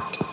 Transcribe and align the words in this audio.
you 0.00 0.29